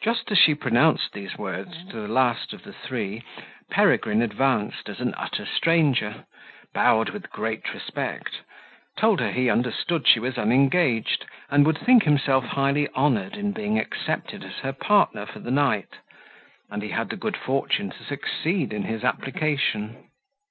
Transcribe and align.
Just 0.00 0.32
as 0.32 0.38
she 0.38 0.54
pronounced 0.54 1.12
these 1.12 1.36
words 1.36 1.84
to 1.90 2.00
the 2.00 2.08
last 2.08 2.54
of 2.54 2.62
the 2.64 2.72
three, 2.72 3.22
Peregrine 3.68 4.22
advanced 4.22 4.88
as 4.88 5.00
an 5.00 5.12
utter 5.18 5.44
stranger, 5.44 6.24
bowed 6.72 7.10
with 7.10 7.28
great 7.28 7.74
respect, 7.74 8.40
told 8.96 9.20
her 9.20 9.30
he 9.32 9.50
understood 9.50 10.08
she 10.08 10.18
was 10.18 10.38
unengaged, 10.38 11.26
and 11.50 11.66
would 11.66 11.76
think 11.76 12.04
himself 12.04 12.42
highly 12.46 12.88
honoured 12.94 13.36
in 13.36 13.52
being 13.52 13.78
accepted 13.78 14.44
as 14.44 14.54
her 14.60 14.72
partner 14.72 15.26
for 15.26 15.40
the 15.40 15.50
night; 15.50 15.98
and 16.70 16.82
he 16.82 16.88
had 16.88 17.10
the 17.10 17.16
good 17.16 17.36
fortune 17.36 17.90
to 17.90 18.02
succeed 18.02 18.72
in 18.72 18.84
his 18.84 19.04
application. 19.04 20.08